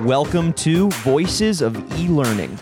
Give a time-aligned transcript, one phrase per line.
[0.00, 2.58] Welcome to Voices of E Learning,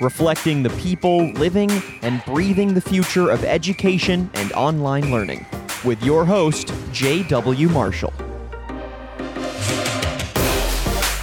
[0.00, 1.68] reflecting the people living
[2.02, 5.44] and breathing the future of education and online learning,
[5.84, 7.68] with your host, J.W.
[7.70, 8.12] Marshall.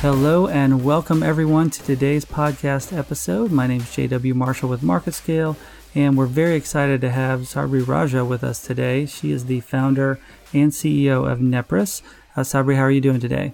[0.02, 3.50] Hello and welcome everyone to today's podcast episode.
[3.50, 5.55] My name is JW Marshall with MarketScale,
[5.95, 9.05] and we're very excited to have Sabari Raja with us today.
[9.05, 10.20] She is the founder
[10.54, 12.02] and CEO of Nepris.
[12.36, 13.54] Uh, Sabari, how are you doing today?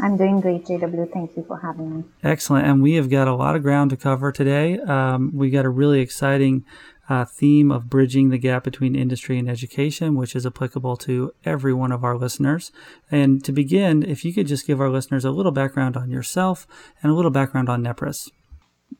[0.00, 1.12] I'm doing great, JW.
[1.12, 2.04] Thank you for having me.
[2.22, 2.66] Excellent.
[2.66, 4.78] And we have got a lot of ground to cover today.
[4.78, 6.64] Um, we got a really exciting
[7.08, 11.72] uh, theme of bridging the gap between industry and education, which is applicable to every
[11.72, 12.70] one of our listeners.
[13.10, 16.66] And to begin, if you could just give our listeners a little background on yourself
[17.02, 18.30] and a little background on Nepris.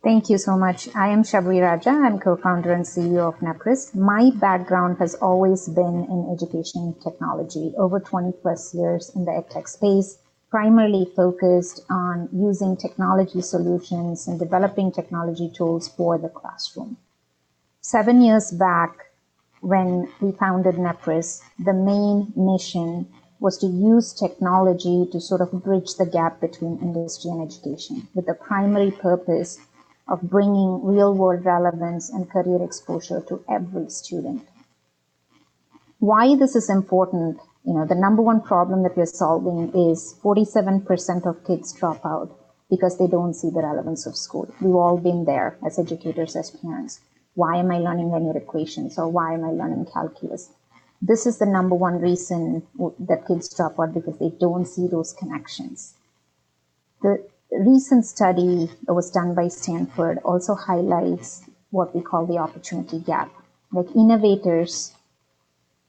[0.02, 0.95] Thank you so much.
[0.95, 1.90] I am Sabari Raja.
[1.90, 3.95] I'm co-founder and CEO of Nepris.
[3.95, 9.68] My background has always been in education technology, over 20 plus years in the edtech
[9.68, 10.18] space
[10.51, 16.96] primarily focused on using technology solutions and developing technology tools for the classroom.
[17.80, 19.07] Seven years back,
[19.60, 23.07] when we founded Nepris, the main mission
[23.40, 28.27] was to use technology to sort of bridge the gap between industry and education with
[28.27, 29.59] the primary purpose
[30.09, 34.46] of bringing real world relevance and career exposure to every student.
[35.99, 37.38] Why this is important
[37.69, 42.35] you know, the number one problem that we're solving is 47% of kids drop out
[42.71, 44.49] because they don't see the relevance of school.
[44.63, 47.01] We've all been there as educators, as parents.
[47.35, 50.49] Why am I learning linear equations or why am I learning calculus?
[51.02, 52.63] This is the number one reason
[53.01, 55.93] that kids drop out because they don't see those connections.
[57.02, 62.99] The recent study that was done by Stanford also highlights what we call the opportunity
[62.99, 63.30] gap.
[63.73, 64.94] Like innovators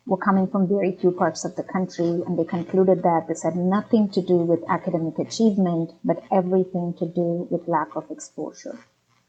[0.10, 3.56] were coming from very few parts of the country, and they concluded that this had
[3.56, 8.80] nothing to do with academic achievement, but everything to do with lack of exposure.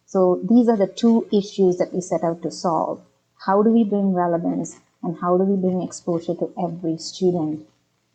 [0.06, 3.02] So these are the two issues that we set out to solve.
[3.46, 7.66] How do we bring relevance and how do we bring exposure to every student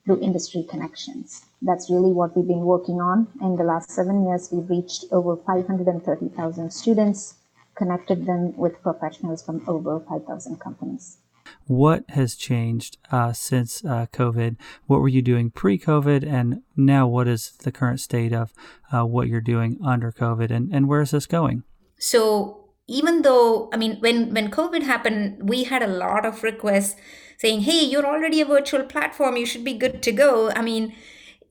[0.03, 1.45] through industry connections?
[1.61, 3.27] That's really what we've been working on.
[3.41, 7.35] In the last seven years, we've reached over 530,000 students,
[7.75, 11.17] connected them with professionals from over 5,000 companies.
[11.67, 14.57] What has changed uh, since uh, COVID?
[14.87, 16.25] What were you doing pre COVID?
[16.25, 18.53] And now, what is the current state of
[18.93, 20.51] uh, what you're doing under COVID?
[20.51, 21.63] And, and where is this going?
[21.97, 26.95] So, even though, I mean, when, when COVID happened, we had a lot of requests
[27.37, 30.51] saying, hey, you're already a virtual platform, you should be good to go.
[30.51, 30.95] I mean,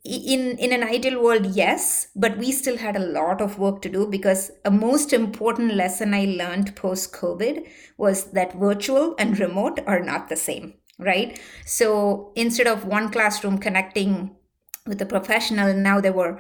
[0.05, 3.89] in in an ideal world yes but we still had a lot of work to
[3.89, 7.67] do because a most important lesson i learned post covid
[7.97, 11.41] was that virtual and remote are not the same right?
[11.67, 14.37] So instead of one classroom connecting
[14.87, 16.39] with a professional now there were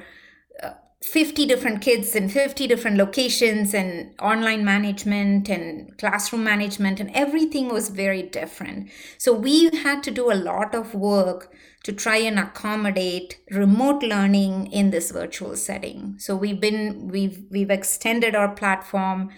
[0.62, 0.72] uh,
[1.04, 7.68] 50 different kids in 50 different locations and online management and classroom management and everything
[7.68, 11.54] was very different so we had to do a lot of work
[11.84, 16.16] to try and accommodate remote learning in this virtual setting.
[16.18, 19.30] So we've been we've we've extended our platform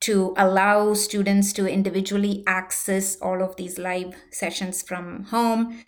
[0.00, 5.82] to allow students to individually access all of these live sessions from home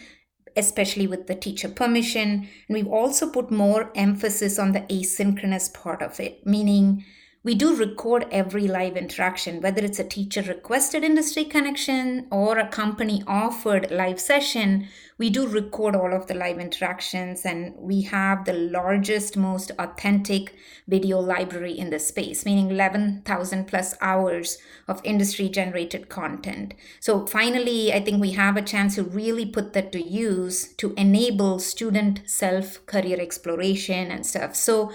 [0.57, 2.49] especially with the teacher permission.
[2.69, 7.05] And we've also put more emphasis on the asynchronous part of it meaning
[7.43, 12.69] we do record every live interaction, whether it's a teacher requested industry connection or a
[12.69, 14.87] company offered live session.
[15.17, 20.55] We do record all of the live interactions, and we have the largest, most authentic
[20.87, 26.75] video library in the space, meaning 11,000 plus hours of industry generated content.
[27.01, 30.93] So, finally, I think we have a chance to really put that to use to
[30.99, 34.55] enable student self career exploration and stuff.
[34.55, 34.93] So,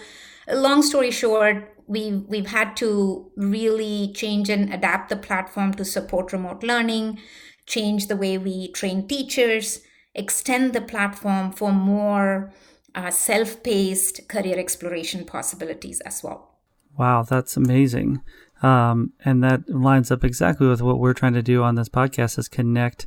[0.47, 6.33] long story short, we've we've had to really change and adapt the platform to support
[6.33, 7.19] remote learning
[7.65, 9.81] change the way we train teachers
[10.13, 12.51] extend the platform for more
[12.93, 16.57] uh, self-paced career exploration possibilities as well.
[16.97, 18.21] Wow that's amazing.
[18.61, 22.39] Um, and that lines up exactly with what we're trying to do on this podcast
[22.39, 23.05] is connect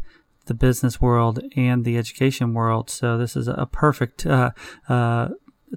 [0.49, 2.91] the business world and the education world.
[2.91, 4.51] So this is a perfect uh,
[4.89, 5.29] uh,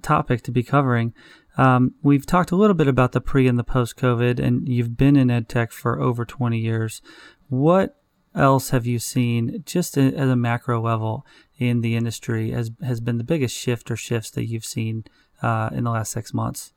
[0.02, 1.14] topic to be covering
[1.58, 4.98] um, we've talked a little bit about the pre and the post COVID, and you've
[4.98, 7.02] been in ed tech for over 20 years.
[7.50, 7.98] What
[8.34, 11.26] else have you seen, just at a macro level,
[11.58, 15.04] in the industry as has been the biggest shift or shifts that you've seen
[15.42, 16.74] uh, in the last six months?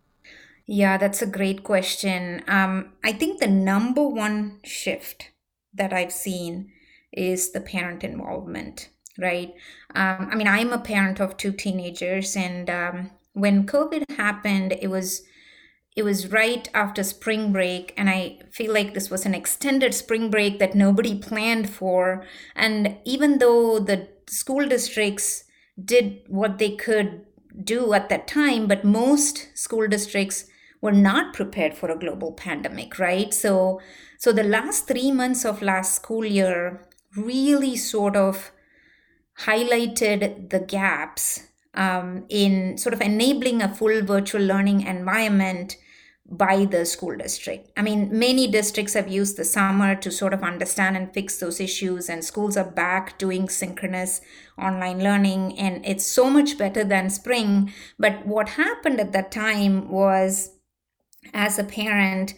[0.67, 2.43] Yeah, that's a great question.
[2.49, 5.31] Um, I think the number one shift
[5.75, 6.73] that I've seen
[7.12, 9.55] is the parent involvement right
[9.94, 14.89] um, I mean, I'm a parent of two teenagers, and um, when COVID happened, it
[14.89, 15.23] was
[15.97, 20.29] it was right after spring break and i feel like this was an extended spring
[20.29, 22.25] break that nobody planned for.
[22.57, 25.45] And even though the school districts
[25.85, 27.25] did what they could
[27.63, 30.47] do at that time but most school districts
[30.81, 33.33] were not prepared for a global pandemic right?
[33.33, 33.81] So
[34.19, 38.51] so the last 3 months of last school year really sort of
[39.41, 41.41] highlighted the gaps
[41.75, 45.76] um, in sort of enabling a full virtual learning environment
[46.26, 47.71] by the school district.
[47.76, 51.61] I mean, many districts have used the summer to sort of understand and fix those
[51.61, 54.23] issues, and schools are back doing synchronous
[54.56, 57.73] online learning, and it's so much better than spring.
[57.99, 60.50] But what happened at that time was,
[61.35, 62.35] as a parent,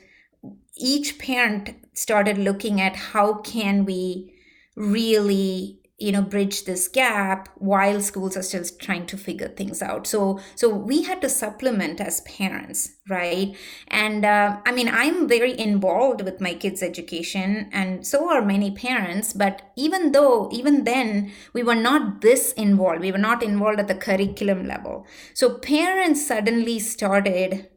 [0.76, 4.34] each parent started looking at how can we
[4.74, 10.06] really you know bridge this gap while schools are still trying to figure things out.
[10.06, 13.56] So so we had to supplement as parents right?
[13.88, 18.70] And uh, i mean i'm very involved with my kids education and so are many
[18.70, 23.00] parents but even though even then we were not this involved.
[23.00, 25.06] We were not involved at the curriculum level.
[25.34, 27.68] So parents suddenly started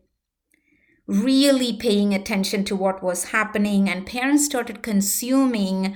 [1.07, 5.95] really paying attention to what was happening and parents started consuming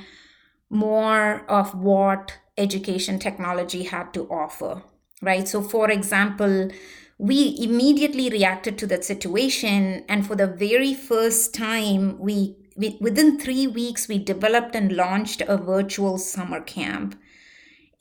[0.73, 4.81] more of what education technology had to offer,
[5.21, 5.47] right?
[5.47, 6.69] So, for example,
[7.19, 12.55] we immediately reacted to that situation, and for the very first time, we,
[12.99, 17.15] within three weeks we developed and launched a virtual summer camp,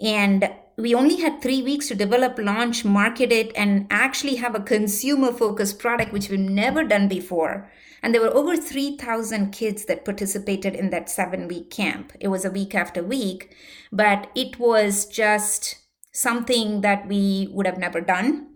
[0.01, 4.61] and we only had three weeks to develop, launch, market it, and actually have a
[4.61, 7.71] consumer focused product, which we've never done before.
[8.03, 12.13] And there were over 3,000 kids that participated in that seven week camp.
[12.21, 13.55] It was a week after week,
[13.93, 15.77] but it was just
[16.13, 18.49] something that we would have never done.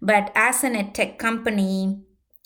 [0.00, 2.02] But as an ed tech company,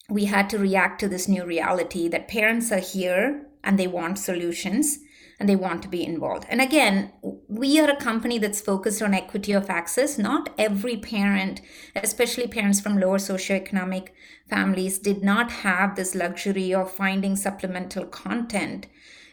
[0.09, 4.19] we had to react to this new reality that parents are here and they want
[4.19, 5.01] solutions
[5.39, 6.45] and they want to be involved.
[6.49, 7.13] And again,
[7.49, 10.19] we are a company that's focused on equity of access.
[10.19, 11.61] Not every parent,
[11.95, 14.09] especially parents from lower socioeconomic
[14.51, 18.87] families, did not have this luxury of finding supplemental content.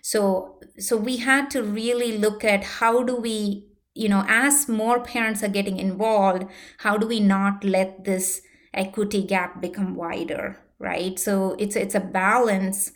[0.03, 4.99] So, so we had to really look at how do we, you know, as more
[4.99, 6.45] parents are getting involved,
[6.79, 8.41] how do we not let this
[8.75, 11.17] equity gap become wider, right?
[11.17, 12.91] So it's it's a balance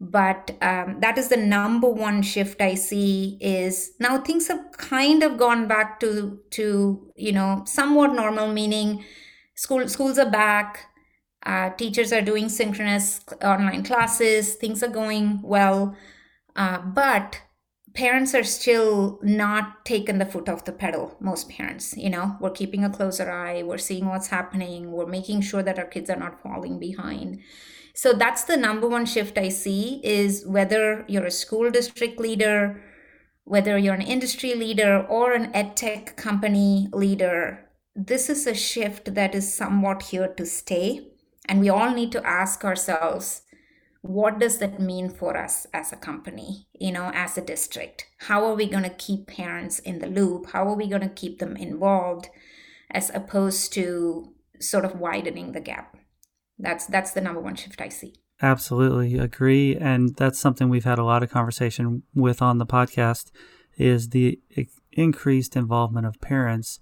[0.00, 5.22] but um, that is the number one shift i see is now things have kind
[5.22, 9.04] of gone back to to you know somewhat normal meaning
[9.54, 10.86] school schools are back
[11.44, 15.94] uh, teachers are doing synchronous online classes things are going well
[16.56, 17.42] uh, but
[17.92, 22.36] parents are still not taking the foot off the pedal most parents you know?
[22.40, 26.08] We're keeping a closer eye we're seeing what's happening we're making sure that our kids
[26.08, 27.40] are not falling behind
[27.94, 32.82] so that's the number one shift I see is whether you're a school district leader,
[33.44, 39.14] whether you're an industry leader or an ed tech company leader, this is a shift
[39.14, 41.08] that is somewhat here to stay.
[41.46, 43.42] And we all need to ask ourselves,
[44.02, 48.06] what does that mean for us as a company, you know, as a district?
[48.18, 50.52] How are we going to keep parents in the loop?
[50.52, 52.28] How are we going to keep them involved
[52.90, 55.96] as opposed to sort of widening the gap?
[56.60, 58.14] That's that's the number one shift I see.
[58.42, 63.30] Absolutely agree, and that's something we've had a lot of conversation with on the podcast
[63.76, 64.40] is the
[64.92, 66.78] increased involvement of parents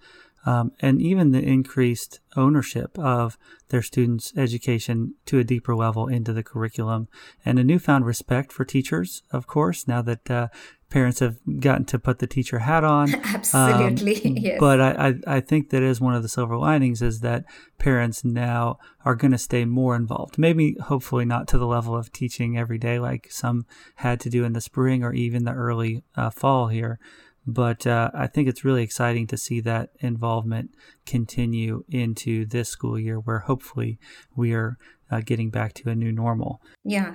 [0.47, 3.37] um, and even the increased ownership of
[3.69, 7.09] their students' education to a deeper level into the curriculum,
[7.45, 10.49] and a newfound respect for teachers, of course, now that uh,
[10.91, 13.15] parents have gotten to put the teacher hat on.
[13.25, 14.57] Absolutely, um, yes.
[14.59, 17.45] But I, I, I, think that is one of the silver linings is that
[17.79, 20.39] parents now are going to stay more involved.
[20.39, 23.67] Maybe, hopefully, not to the level of teaching every day like some
[23.97, 26.99] had to do in the spring or even the early uh, fall here.
[27.47, 30.71] But uh, I think it's really exciting to see that involvement
[31.07, 33.99] continue into this school year, where hopefully
[34.37, 34.77] we are
[35.11, 36.61] uh, getting back to a new normal.
[36.85, 37.15] Yeah,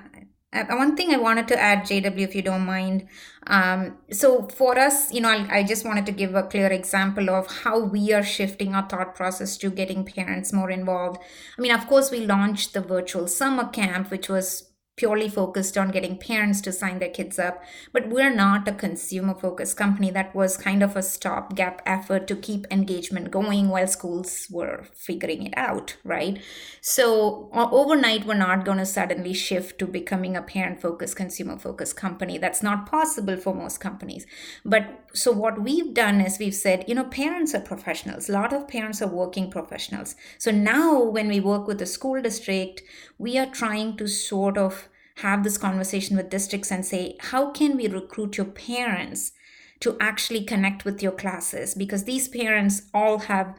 [0.70, 3.08] one thing I wanted to add, JW, if you don't mind.
[3.48, 7.30] Um, so, for us, you know, I, I, just wanted to give a clear example
[7.30, 11.22] of how we are shifting our thought process to getting parents more involved.
[11.58, 15.90] I mean, of course, we launched the virtual summer camp, which was purely focused on
[15.90, 17.64] getting parents to sign their kids up.
[17.92, 20.12] But we're not a consumer focused company.
[20.12, 25.48] That was kind of a stopgap effort to keep engagement going while schools were figuring
[25.48, 26.40] it out, right?
[26.82, 31.96] So overnight, we're not going to suddenly shift to becoming a parent focused, consumer focused
[31.96, 32.38] company.
[32.38, 34.28] That's not possible for most companies.
[34.64, 38.30] But so what we've done is we've said, you know, parents are professionals.
[38.30, 40.16] A lot of parents are working professionals.
[40.38, 42.84] So now when we work with the school district,
[43.18, 44.83] we are trying to sort of
[45.18, 49.32] have this conversation with districts and say, how can we recruit your parents
[49.80, 51.76] to actually connect with your classes?
[51.76, 53.56] Because these parents all have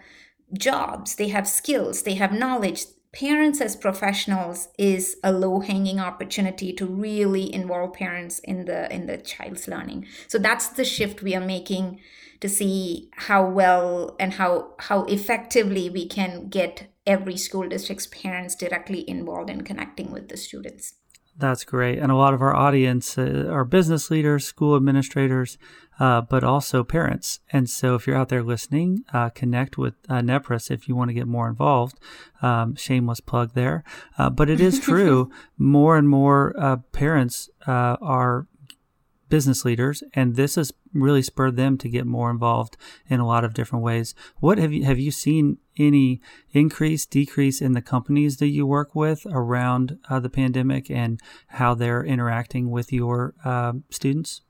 [0.53, 2.85] jobs, they have skills, they have knowledge.
[3.13, 9.19] Parents as professionals is a low-hanging opportunity to really involve parents in the in the
[9.19, 10.07] child's learning.
[10.27, 12.01] So that's the shift we are making
[12.41, 18.57] to see how well and how how effectively we can get every school district's parents
[18.57, 20.95] directly involved in connecting with the students.
[21.37, 21.99] That's great.
[21.99, 25.59] And a lot of our audience uh, are business leaders, school administrators,
[25.99, 27.41] uh, but also parents.
[27.53, 31.09] And so if you're out there listening, uh, connect with uh, Nepris if you want
[31.09, 31.99] to get more involved.
[32.41, 33.83] Um, shameless plug there.
[34.17, 35.31] Uh, but it is true.
[35.59, 38.47] more and more uh, parents are
[39.29, 42.77] business leaders, and this has really spurred them to get more involved
[43.09, 44.15] in a lot of different ways.
[44.41, 46.21] What have you have you seen any
[46.53, 51.75] increase, decrease in the companies that you work with around uh, the pandemic and how
[51.75, 54.43] they're interacting with your uh, students?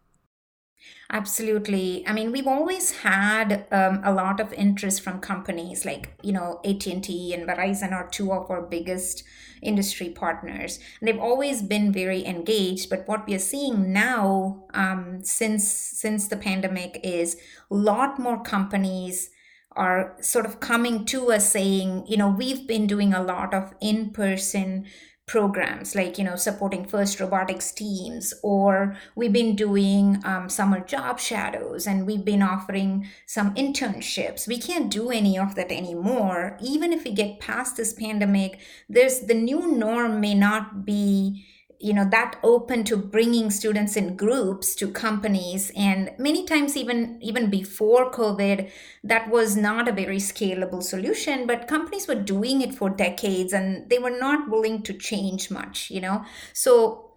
[1.11, 2.03] Absolutely.
[2.07, 6.61] I mean, we've always had um, a lot of interest from companies like, you know,
[6.65, 9.23] AT&T and Verizon are two of our biggest
[9.63, 10.79] industry partners.
[11.01, 12.91] And they've always been very engaged.
[12.91, 17.37] But what we are seeing now, um, since since the pandemic, is
[17.71, 19.31] a lot more companies
[19.77, 23.75] are sort of coming to us saying, you know, we've been doing a lot of
[23.81, 24.87] in-person
[25.27, 31.19] programs like you know supporting FIRST robotics teams or we've been doing um, summer job
[31.19, 34.47] shadows and we've been offering some internships.
[34.47, 36.59] We can't do any of that anymore.
[36.61, 41.47] Even if we get past this pandemic there's the new norm may not be
[41.85, 45.71] you know that open to bringing students in groups to companies.
[45.77, 48.71] And many times even even before covid
[49.03, 53.91] that was not a very scalable solution but companies were doing it for decades and
[53.91, 56.25] they were not willing to change much you know.
[56.55, 57.11] So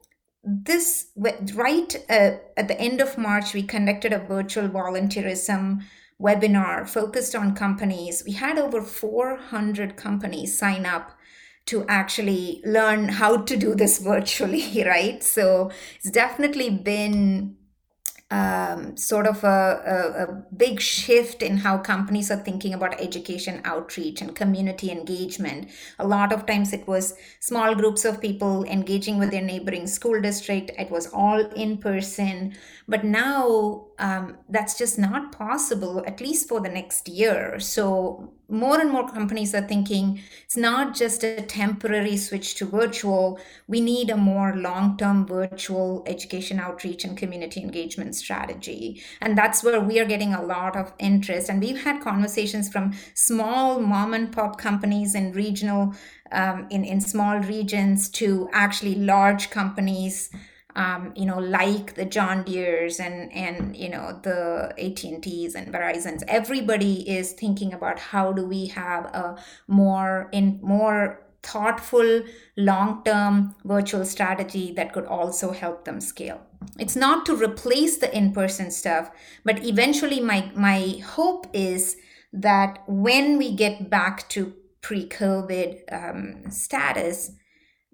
[0.43, 1.07] this
[1.53, 5.81] right uh, at the end of march we conducted a virtual volunteerism
[6.19, 8.23] webinar focused on companies.
[8.25, 11.16] We had over 400 companies sign up
[11.67, 15.23] to actually learn how to do this virtually, right?
[15.23, 17.57] So it's definitely been
[18.29, 23.61] um, sort of a, a, a, big shift in how companies are thinking about education
[23.63, 25.69] outreach and community engagement.
[25.97, 30.19] A lot of times it was small groups of people engaging with their neighboring school
[30.21, 32.53] district, it was all in person.
[32.85, 37.59] But now um, that's just not possible, at least for the next year.
[37.59, 43.39] So more and more companies are thinking it's not just a temporary switch to virtual.
[43.67, 49.01] We need a more long term virtual education outreach and community engagement strategy.
[49.19, 51.49] And that's where we are getting a lot of interest.
[51.49, 55.95] And we've had conversations from small mom and pop companies in regional,
[56.31, 60.29] um, in, in small regions to actually large companies
[60.77, 65.55] um, you know, like the John Deere's and and you know the AT and T's
[65.55, 66.23] and Verizon's.
[66.27, 72.23] Everybody is thinking about how do we have a more in more thoughtful
[72.57, 76.41] long-term virtual strategy that could also help them scale
[76.79, 79.09] it's not to replace the in-person stuff
[79.45, 81.95] but eventually my my hope is
[82.33, 87.31] that when we get back to pre-covid um, status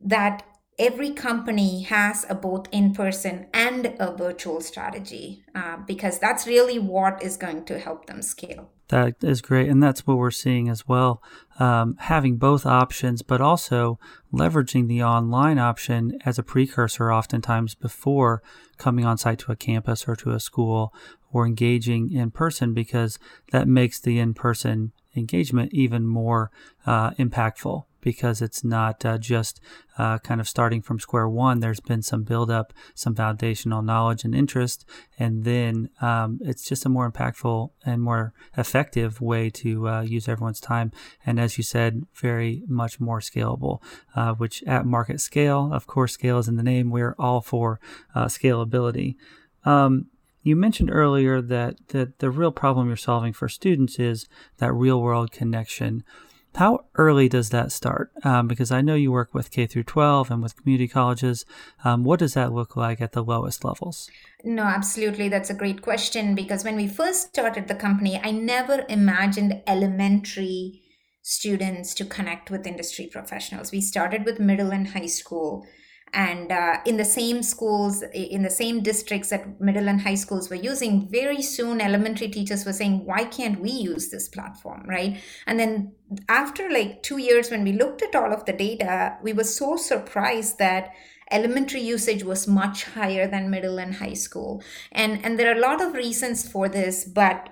[0.03, 0.43] that
[0.80, 6.80] every company has a both in person and a virtual strategy uh, because that's really
[6.80, 8.70] what is going to help them scale.
[8.89, 9.70] That is great.
[9.70, 11.24] And that's what we're seeing as well.
[11.58, 13.98] Um, having both options, but also
[14.32, 18.44] leveraging the online option as a precursor, oftentimes before
[18.77, 20.94] coming on site to a campus or to a school
[21.32, 23.18] or engaging in person, because
[23.51, 26.51] that makes the in person engagement even more
[26.86, 29.62] uh, impactful because it's not uh, just
[29.98, 31.60] uh, kind of starting from square one.
[31.60, 34.86] There's been some build up, some foundational knowledge and interest,
[35.17, 40.27] and then um, it's just a more impactful and more effective way to uh, use
[40.27, 40.91] everyone's time.
[41.25, 43.81] And as you said, very much more scalable,
[44.15, 46.89] uh, which at MarketScale, of course, scale is in the name.
[46.89, 47.79] We're all for
[48.13, 49.15] uh, scalability.
[49.65, 50.07] Um,
[50.41, 55.01] you mentioned earlier that, that the real problem you're solving for students is that real
[55.01, 56.03] world connection.
[56.55, 58.12] How early does that start?
[58.24, 61.45] Um, because I know you work with K through 12 and with community colleges.
[61.83, 64.10] Um, what does that look like at the lowest levels?
[64.43, 65.29] No, absolutely.
[65.29, 70.81] That's a great question because when we first started the company, I never imagined elementary
[71.24, 73.72] students to connect with industry professionals.
[73.72, 75.65] We started with middle and high school
[76.13, 80.50] and uh, in the same schools in the same districts that middle and high schools
[80.50, 84.84] were using very soon elementary teachers were saying why can't we use this platform?
[84.88, 85.22] Right?
[85.48, 85.93] And then
[86.29, 89.75] after like two years when we looked at all of the data we were so
[89.75, 90.93] surprised that
[91.32, 94.63] elementary usage was much higher than middle and high school.
[94.91, 97.50] And and there are a lot of reasons for this but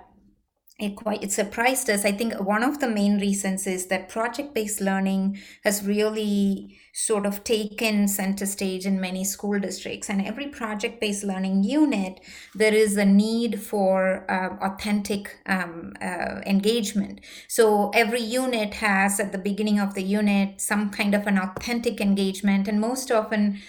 [0.82, 2.04] it quite it surprised us.
[2.04, 7.24] I think one of the main reasons is that project based learning has really sort
[7.24, 10.10] of taken center stage in many school districts.
[10.10, 12.20] And every project based learning unit
[12.54, 17.20] there is a need for uh, authentic um, uh, engagement.
[17.48, 22.00] So every unit has at the beginning of the unit some kind of an authentic
[22.00, 22.68] engagement.
[22.68, 23.60] And most often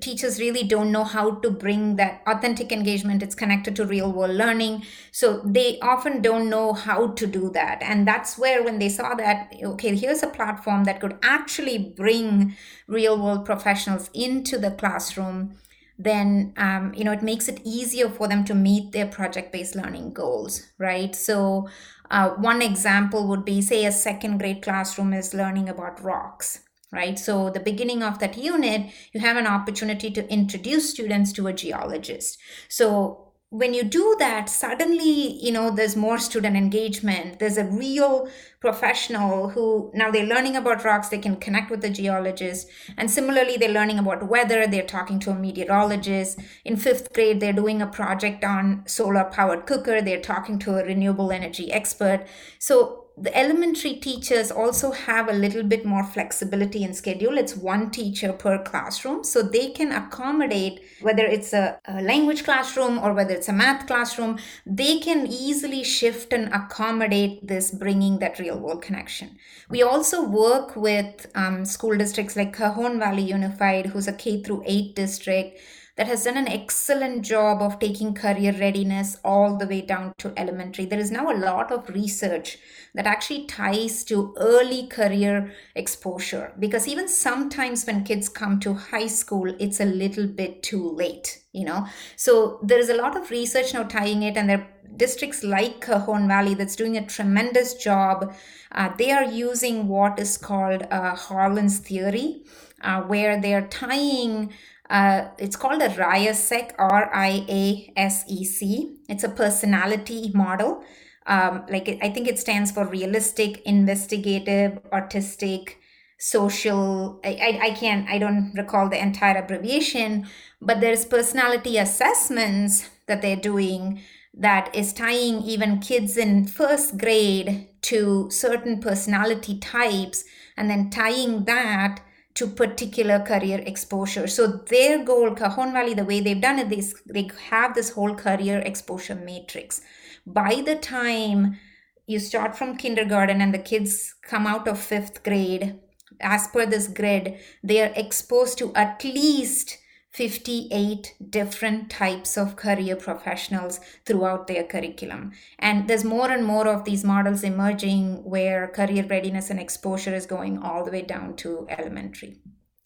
[0.00, 3.22] teachers really don't know how to bring that authentic engagement.
[3.22, 4.84] It's connected to real world learning.
[5.10, 7.82] So they often don't know how to do that.
[7.82, 12.54] And that's where when they saw that okay here's a platform that could actually bring
[12.86, 15.56] real world professionals into the classroom
[15.98, 19.74] then um, you know it makes it easier for them to meet their project based
[19.74, 21.14] learning goals right?
[21.14, 21.68] So
[22.10, 26.60] uh, one example would be say a second grade classroom is learning about rocks
[26.92, 27.18] right?
[27.18, 31.52] So the beginning of that unit, you have an opportunity to introduce students to a
[31.52, 32.38] geologist.
[32.68, 38.26] So when you do that suddenly you know there's more student engagement there's a real
[38.60, 43.58] professional who now they're learning about rocks they can connect with the geologist and similarly
[43.58, 47.86] they're learning about weather they're talking to a meteorologist in fifth grade they're doing a
[47.86, 52.26] project on solar powered cooker they're talking to a renewable energy expert
[52.58, 57.36] so the elementary teachers also have a little bit more flexibility in schedule.
[57.36, 62.98] It's one teacher per classroom, so they can accommodate whether it's a, a, language classroom
[62.98, 68.38] or whether it's a math classroom, they can easily shift and accommodate this, bringing that
[68.38, 69.36] real world connection.
[69.68, 74.62] We also work with um, school districts like Cajon Valley Unified, who's a K through
[74.66, 75.60] 8 district
[76.02, 80.32] that has done an excellent job of taking career readiness all the way down to
[80.36, 80.84] elementary.
[80.84, 82.58] There is now a lot of research
[82.92, 89.06] that actually ties to early career exposure because even sometimes when kids come to high
[89.06, 91.86] school, it's a little bit too late, you know.
[92.16, 95.80] So there is a lot of research now tying it, and there are districts like
[95.80, 98.34] Cajon Valley that's doing a tremendous job.
[98.72, 102.42] Uh, they are using what is called uh, Holland's theory,
[102.80, 104.52] uh, where they are tying
[104.92, 108.98] uh, it's called a RIASEC, R I A S E C.
[109.08, 110.84] It's a personality model.
[111.26, 115.78] Um, like I think it stands for realistic, investigative, artistic,
[116.18, 117.20] social.
[117.24, 120.26] I, I, I can't, I don't recall the entire abbreviation,
[120.60, 124.02] but there's personality assessments that they're doing
[124.34, 130.24] that is tying even kids in first grade to certain personality types
[130.56, 132.00] and then tying that
[132.34, 134.26] to particular career exposure.
[134.26, 138.14] So their goal, Cajon Valley, the way they've done it, is they have this whole
[138.14, 139.82] career exposure matrix.
[140.26, 141.58] By the time
[142.06, 145.78] you start from kindergarten and the kids come out of fifth grade,
[146.20, 149.78] as per this grid, they are exposed to at least
[150.12, 155.32] 58 different types of career professionals throughout their curriculum.
[155.58, 160.26] And there's more and more of these models emerging where career readiness and exposure is
[160.26, 162.36] going all the way down to elementary.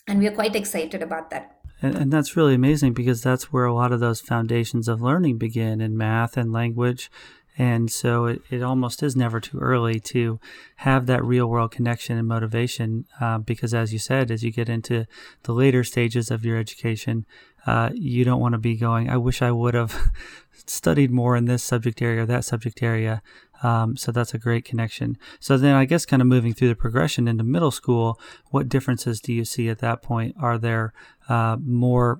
[0.07, 1.59] And we're quite excited about that.
[1.83, 5.39] And, and that's really amazing because that's where a lot of those foundations of learning
[5.39, 7.11] begin in math and language
[7.59, 10.39] and so it, it almost is never too early to
[10.77, 14.69] have that real world connection and motivation uh, because, as you said, as you get
[14.69, 15.07] into
[15.45, 17.25] the later stages of your education,
[17.67, 20.11] uh, you don't want to be going, I wish I would have
[20.67, 23.23] studied more in this subject area or that subject area.
[23.63, 25.17] Um, so that's a great connection.
[25.41, 29.21] So then I guess kind of moving through the progression into middle school, what differences
[29.21, 30.37] do you see at that point?
[30.39, 30.93] Are there
[31.29, 32.19] uh, more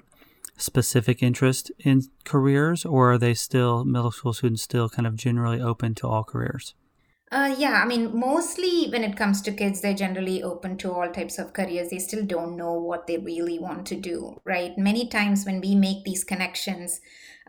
[0.57, 5.61] specific interest in careers, or are they still middle school students still kind of generally
[5.61, 6.75] open to all careers?
[7.33, 11.11] Uh, yeah, I mean, mostly when it comes to kids, they're generally open to all
[11.11, 11.91] types of careers.
[11.91, 14.79] They still don't know what they really want to do, right?
[14.79, 17.01] Many times when we make these connections,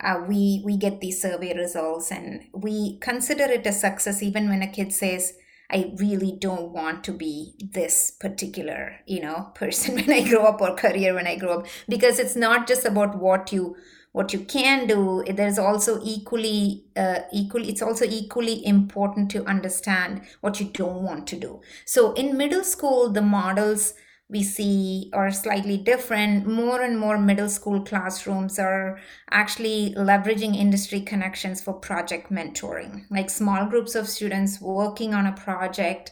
[0.03, 4.63] uh, we we get these survey results, and we consider it a success even when
[4.63, 5.33] a kid says,
[5.69, 10.61] I really don't want to be this particular, you know, person when I grow up
[10.61, 11.67] or career when I grow up.
[11.89, 13.75] Because it's not just about what you
[14.13, 15.23] what you can do.
[15.27, 21.27] There's also equally uh, equally it's also equally important to understand what you don't want
[21.27, 21.61] to do.
[21.85, 23.93] So in middle school the models
[24.29, 26.45] we see are slightly different.
[26.45, 28.99] More and more middle school classrooms are
[29.31, 35.31] actually leveraging industry connections for project mentoring, like small groups of students working on a
[35.31, 36.11] project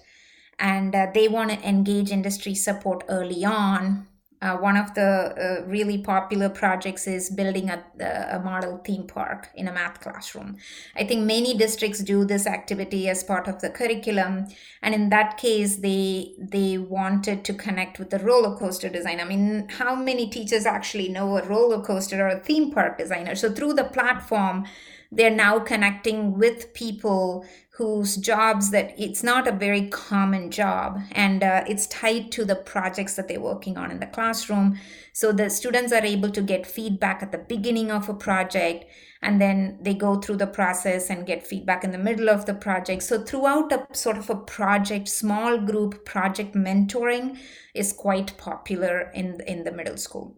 [0.60, 4.08] and uh, they want to engage industry support early on
[4.42, 7.84] uh, one of the uh, really popular projects is building a,
[8.32, 10.58] a model theme park in a math classroom.
[10.96, 14.48] I think many districts do this activity as part of the curriculum,
[14.82, 19.20] and in that case, they they wanted to connect with the roller coaster design.
[19.20, 23.36] I mean, how many teachers actually know a roller coaster or a theme park designer?
[23.36, 24.66] So through the platform,
[25.12, 27.46] they're now connecting with people
[27.78, 30.98] whose jobs that it's not a very common job.
[31.12, 34.80] And uh, it's tied to the projects that they're working on in the classroom.
[35.14, 38.86] So the students are able to get feedback at the beginning of a project
[39.22, 42.54] and then they go through the process and get feedback in the middle of the
[42.54, 43.04] project.
[43.04, 47.38] So throughout a sort of a project small group project mentoring
[47.74, 50.38] is quite popular in in the middle school.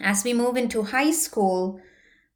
[0.00, 1.80] As we move into high school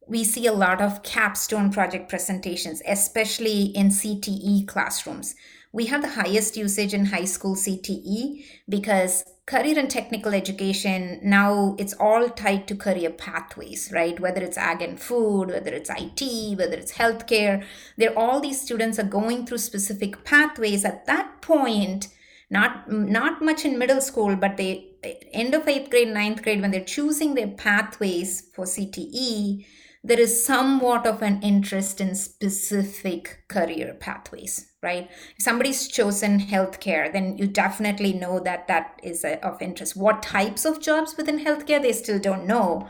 [0.07, 5.35] we see a lot of capstone project presentations, especially in CTE classrooms.
[5.73, 11.75] We have the highest usage in high school CTE because career and technical education now
[11.77, 14.19] it's all tied to career pathways, right?
[14.19, 17.65] Whether it's ag and food, whether it's IT, whether it's healthcare,
[17.97, 22.07] there all these students are going through specific pathways at that point.
[22.49, 24.87] Not not much in middle school, but they
[25.33, 29.65] end of eighth grade, ninth grade, when they're choosing their pathways for CTE,
[30.03, 35.09] there is somewhat of an interest in specific career pathways right?
[35.35, 39.97] If somebody's chosen healthcare then you definitely know that that is a, of interest.
[39.97, 42.87] What types of jobs within healthcare they still don't know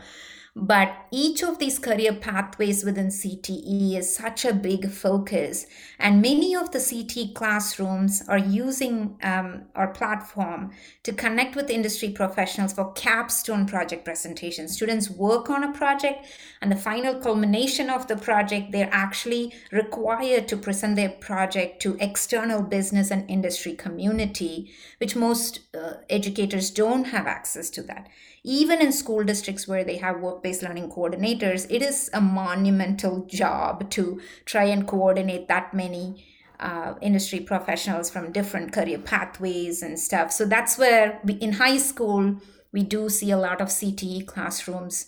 [0.60, 5.66] but each of these career pathways within CTE is such a big focus.
[6.00, 10.72] And many of the CTE classrooms are using um, our platform
[11.04, 14.74] to connect with industry professionals for capstone project presentations.
[14.74, 16.26] Students work on a project,
[16.60, 21.96] and the final culmination of the project, they're actually required to present their project to
[22.00, 28.08] external business and industry community, which most uh, educators don't have access to that
[28.48, 33.26] even in school districts where they have work based learning coordinators, it is a monumental
[33.26, 36.24] job to try and coordinate that many
[36.58, 40.32] uh, industry professionals from different career pathways and stuff.
[40.32, 42.36] So that's where we, in high school,
[42.72, 45.06] we do see a lot of CTE classrooms.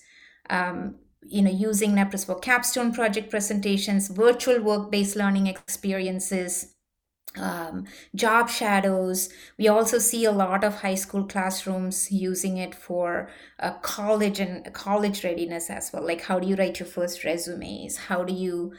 [0.50, 6.69] Um, you know, using Nepris for capstone project presentations, virtual work-based learning experiences,
[7.38, 9.28] um, job shadows.
[9.58, 13.28] We also see a lot of high school classrooms using it for
[13.60, 16.04] uh, college and college readiness as well.
[16.04, 17.96] Like, how do you write your first resumes?
[17.96, 18.72] How do you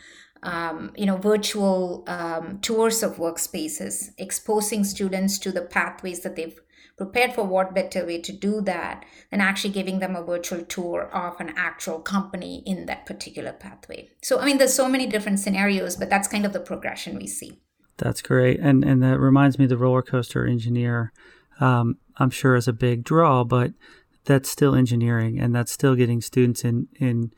[0.44, 6.60] um, you know, virtual um, tours of workspaces, exposing students to the pathways that they've
[6.98, 7.44] prepared for.
[7.44, 11.54] What better way to do that than actually giving them a virtual tour of an
[11.56, 14.10] actual company in that particular pathway?
[14.22, 17.28] So, I mean, there's so many different scenarios, but that's kind of the progression we
[17.28, 17.60] see.
[18.02, 21.14] That's great, and and that reminds me, the roller coaster engineer.
[21.60, 23.74] Um, I'm sure is a big draw, but
[24.26, 27.32] that's still engineering, and that's still getting students in in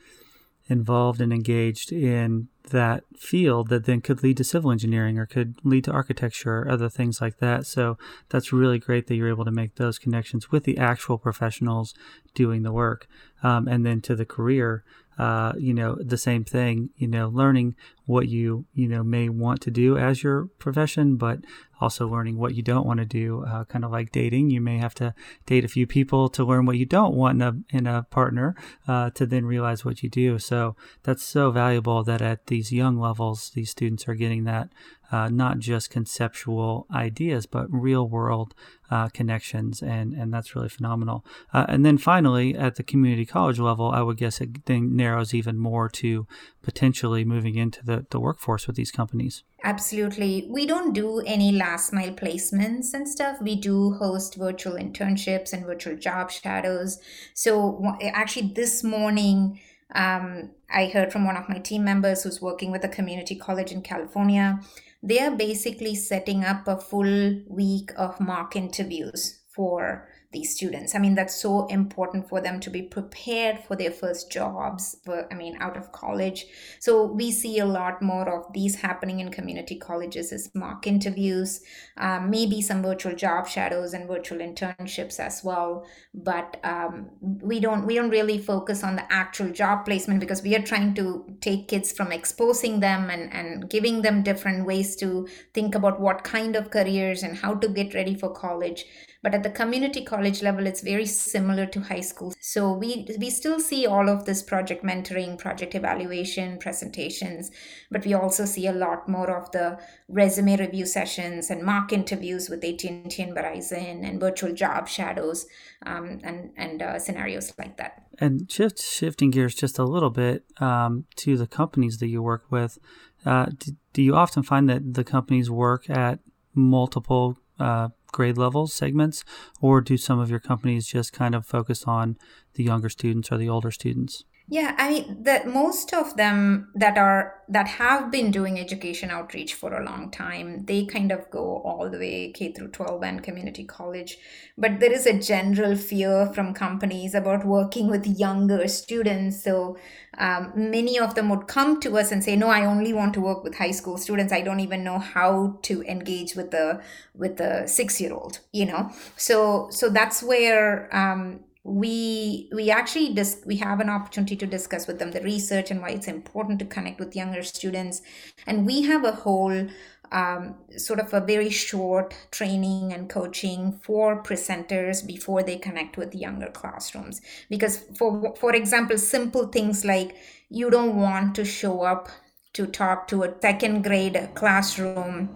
[0.67, 5.55] involved and engaged in that field that then could lead to civil engineering or could
[5.65, 7.65] lead to architecture or other things like that.
[7.65, 7.97] So
[8.29, 11.93] that's really great that you're able to make those connections with the actual professionals
[12.33, 13.07] doing the work.
[13.43, 14.85] Um, and then to the career
[15.17, 19.61] uh, you know, the same thing, you know, learning what you, you know, may want
[19.61, 21.39] to do as your profession, but
[21.83, 24.49] also learning what you don't want to do, uh, kind of like dating.
[24.49, 25.13] You may have to
[25.45, 28.55] date a few people to learn what you don't want in a, in a partner
[28.87, 30.39] uh, to then realize what you do.
[30.39, 34.69] So that's so valuable that at these young levels, these students are getting that
[35.13, 38.55] uh, not just conceptual ideas, but real world
[38.89, 41.23] uh, connections, and and that's really phenomenal.
[41.53, 45.33] Uh, and then finally, at the community college level, I would guess it then narrows
[45.35, 46.25] even more to
[46.63, 49.43] potentially moving into the, the workforce with these companies.
[49.63, 50.47] Absolutely.
[50.49, 53.37] We don't do any last mile placements and stuff.
[53.41, 56.99] We do host virtual internships and virtual job shadows.
[57.33, 59.59] So, actually, this morning,
[59.93, 63.71] um, I heard from one of my team members who's working with a community college
[63.71, 64.59] in California
[65.03, 70.95] they are basically setting up a full week of mock interviews for these students.
[70.95, 75.27] I mean, that's so important for them to be prepared for their first jobs, for,
[75.31, 76.45] I mean, out of college.
[76.79, 81.61] So we see a lot more of these happening in community colleges as mock interviews,
[81.97, 85.85] um, maybe some virtual job shadows and virtual internships as well.
[86.13, 90.55] But um, we don't we don't really focus on the actual job placement because we
[90.55, 95.27] are trying to take kids from exposing them and, and giving them different ways to
[95.53, 98.85] think about what kind of careers and how to get ready for college
[99.23, 102.33] but at the community college level it's very similar to high school.
[102.39, 107.49] So we we still see all of this project mentoring project evaluation presentations
[107.89, 112.49] but we also see a lot more of the resume review sessions and mock interviews
[112.49, 115.47] with AT&T and Verizon and virtual job shadows
[115.85, 118.03] um, and and uh, scenarios like that.
[118.19, 122.45] And shift shifting gears just a little bit um, to the companies that you work
[122.51, 122.77] with
[123.25, 126.19] uh, do, do you often find that the companies work at
[126.53, 129.25] multiple uh, grade levels segments,
[129.59, 132.17] or do some of your companies just kind of focus on
[132.53, 134.23] the younger students or the older students?
[134.49, 139.53] Yeah, I mean that most of them that are that have been doing education outreach
[139.53, 143.23] for a long time, they kind of go all the way K through 12 and
[143.23, 144.17] community college.
[144.57, 149.41] But there is a general fear from companies about working with younger students.
[149.41, 149.77] So
[150.17, 153.21] um, many of them would come to us and say, "No, I only want to
[153.21, 154.33] work with high school students.
[154.33, 156.81] I don't even know how to engage with the
[157.15, 163.13] with the six year old." You know, so so that's where um, we we actually
[163.13, 166.59] dis- we have an opportunity to discuss with them the research and why it's important
[166.59, 168.01] to connect with younger students.
[168.45, 169.67] And we have a whole
[170.11, 176.13] um, sort of a very short training and coaching for presenters before they connect with
[176.13, 177.21] younger classrooms.
[177.49, 180.17] Because for for example simple things like
[180.49, 182.09] you don't want to show up
[182.53, 185.29] to talk to a second grade classroom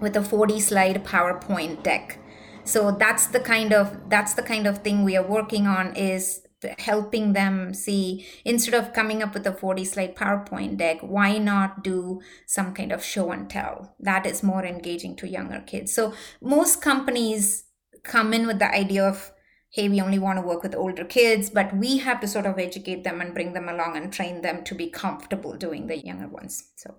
[0.00, 2.18] with a 40 slide powerpoint deck
[2.64, 6.40] so that's the kind of that's the kind of thing we are working on is
[6.78, 11.82] helping them see instead of coming up with a 40 slide powerpoint deck why not
[11.84, 13.94] do some kind of show and tell?
[14.00, 15.92] That is more engaging to younger kids.
[15.92, 17.64] So most companies
[18.02, 19.32] come in with the idea of
[19.70, 22.58] hey we only want to work with older kids but we have to sort of
[22.58, 26.28] educate them and bring them along and train them to be comfortable doing the younger
[26.28, 26.94] ones so.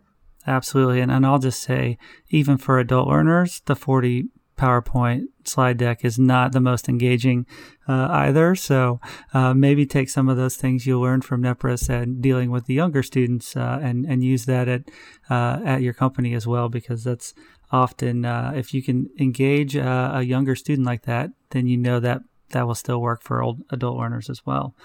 [0.48, 2.00] Absolutely and, and i'll just say
[2.30, 4.26] even for adult learners the 40
[4.58, 7.46] PowerPoint slide deck is not the most engaging
[7.88, 8.56] uh, either.
[8.56, 9.00] So
[9.34, 12.74] uh, maybe take some of those things you learned from Nepris and dealing with the
[12.74, 14.84] younger students uh, and and use that at
[15.30, 17.34] uh, at your company as well because that's
[17.72, 22.00] often uh, if you can engage uh, a younger student like that, then you know
[22.00, 24.76] that that will still work for old adult learners as well.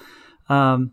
[0.48, 0.92] Um,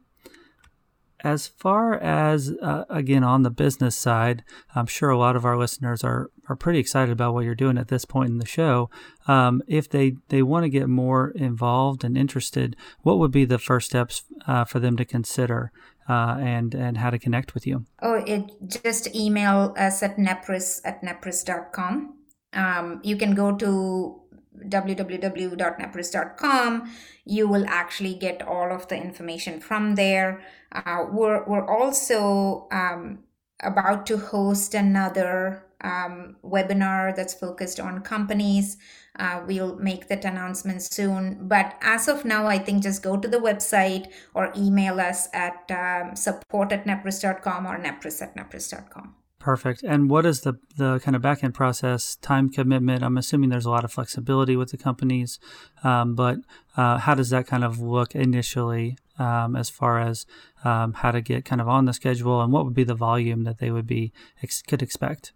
[1.21, 4.43] as far as uh, again on the business side,
[4.75, 7.77] I'm sure a lot of our listeners are are pretty excited about what you're doing
[7.77, 8.89] at this point in the show.
[9.27, 13.59] Um, if they they want to get more involved and interested, what would be the
[13.59, 15.71] first steps uh, for them to consider?
[16.09, 17.83] Uh, and and how to connect with you?
[18.01, 22.13] Oh, it just email us at nepris at nepris.com.
[22.53, 24.21] Um, you can go to
[24.57, 26.91] www.nepris.com
[27.25, 33.19] you will actually get all of the information from there uh, we're, we're also um,
[33.61, 38.77] about to host another um, webinar that's focused on companies
[39.19, 43.27] uh, we'll make that announcement soon but as of now i think just go to
[43.27, 49.83] the website or email us at um, support at nepris.com or nepris at nepris.com Perfect.
[49.83, 53.03] And what is the the kind of back end process, time commitment?
[53.03, 55.39] I'm assuming there's a lot of flexibility with the companies,
[55.83, 56.39] um, but
[56.75, 60.25] uh, how does that kind of look initially um, as far as
[60.65, 63.43] um, how to get kind of on the schedule and what would be the volume
[63.43, 64.11] that they would be
[64.43, 65.33] ex- could expect?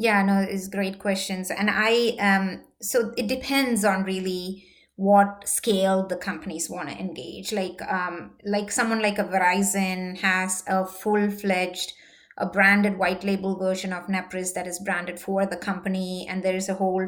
[0.00, 4.64] Yeah, no, it's great questions, and I um so it depends on really
[4.96, 7.52] what scale the companies want to engage.
[7.52, 11.92] Like um like someone like a Verizon has a full fledged
[12.38, 16.56] a branded white label version of Nepris that is branded for the company, and there
[16.56, 17.06] is a whole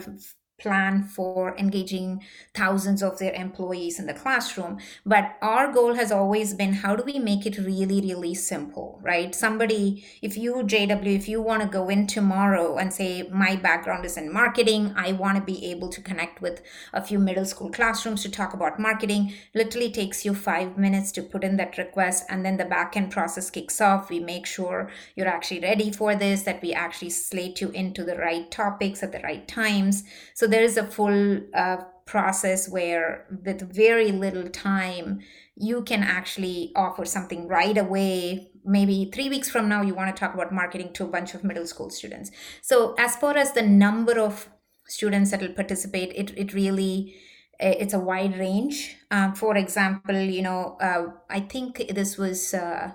[0.63, 2.23] plan for engaging
[2.55, 4.79] thousands of their employees in the classroom.
[5.05, 9.35] But our goal has always been how do we make it really, really simple, right?
[9.35, 14.05] Somebody, if you, JW, if you want to go in tomorrow and say, my background
[14.05, 17.71] is in marketing, I want to be able to connect with a few middle school
[17.71, 22.25] classrooms to talk about marketing, literally takes you five minutes to put in that request.
[22.29, 24.11] And then the backend process kicks off.
[24.11, 28.17] We make sure you're actually ready for this, that we actually slate you into the
[28.17, 30.05] right topics at the right times.
[30.35, 35.21] So there is a full uh, process where with very little time
[35.57, 40.19] you can actually offer something right away maybe three weeks from now you want to
[40.19, 43.63] talk about marketing to a bunch of middle school students so as far as the
[43.63, 44.49] number of
[44.87, 47.15] students that will participate it, it really
[47.63, 48.97] it's a wide range.
[49.11, 52.93] Um, for example, you know, uh, I think this was uh,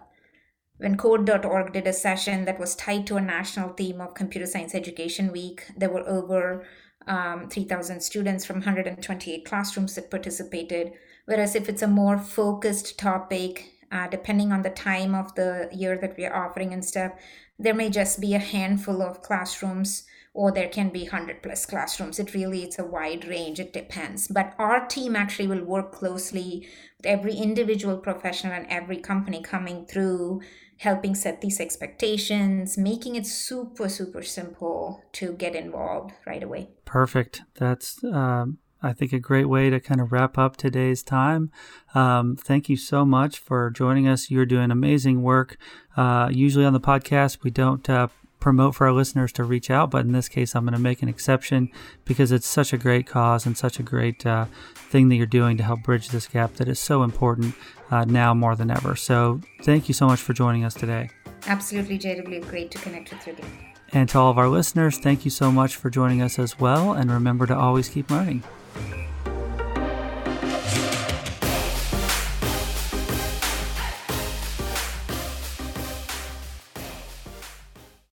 [0.78, 4.76] when Code.org did a session that was tied to a national theme of Computer Science
[4.76, 5.64] Education Week.
[5.76, 6.66] There were over
[7.08, 10.94] um, 3,000 students from 128 classrooms that participated.
[11.26, 15.98] Whereas if it's a more focused topic, uh, depending on the time of the year
[15.98, 17.14] that we are offering and stuff,
[17.60, 22.20] there may just be a handful of classrooms or there can be 100 plus classrooms.
[22.20, 23.60] It really it's a wide range.
[23.60, 24.28] It depends.
[24.28, 26.68] But our team actually will work closely
[26.98, 30.42] with every individual professional and every company coming through
[30.80, 37.42] helping set these expectations making it super super simple to get involved right away perfect
[37.56, 41.52] that's um I think a great way to kind of wrap up today's time.
[41.96, 44.30] Um, thank you so much for joining us.
[44.30, 45.58] You're doing amazing work.
[45.96, 48.08] Uh, usually on the podcast, we don't uh,
[48.48, 51.04] promote for our listeners to reach out, but in this case, I'm going to make
[51.04, 51.70] an exception
[52.06, 55.58] because it's such a great cause and such a great uh, thing that you're doing
[55.58, 57.56] to help bridge this gap that is so important
[57.92, 58.96] uh, now more than ever.
[58.96, 61.10] So, thank you so much for joining us today.
[61.46, 62.48] Absolutely, JW.
[62.48, 63.52] Great to connect with you again.
[63.92, 66.94] And to all of our listeners, thank you so much for joining us as well.
[66.94, 68.44] And remember to always keep learning.